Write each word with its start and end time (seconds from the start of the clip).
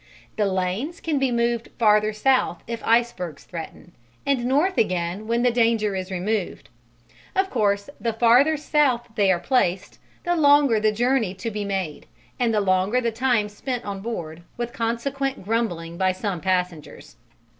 The 0.35 0.47
"lanes" 0.47 0.99
can 0.99 1.19
be 1.19 1.31
moved 1.31 1.69
farther 1.77 2.11
south 2.11 2.63
if 2.65 2.83
icebergs 2.83 3.43
threaten, 3.43 3.91
and 4.25 4.45
north 4.45 4.79
again 4.79 5.27
when 5.27 5.43
the 5.43 5.51
danger 5.51 5.95
is 5.95 6.09
removed. 6.09 6.69
Of 7.35 7.51
course 7.51 7.87
the 7.99 8.11
farther 8.11 8.57
south 8.57 9.09
they 9.13 9.31
are 9.31 9.37
placed, 9.39 9.99
the 10.23 10.35
longer 10.35 10.79
the 10.79 10.91
journey 10.91 11.35
to 11.35 11.51
be 11.51 11.65
made, 11.65 12.07
and 12.39 12.51
the 12.51 12.61
longer 12.61 12.99
the 12.99 13.11
time 13.11 13.47
spent 13.47 13.85
on 13.85 14.01
board, 14.01 14.41
with 14.57 14.73
consequent 14.73 15.45
grumbling 15.45 15.99
by 15.99 16.13
some 16.13 16.41
passengers. 16.41 17.15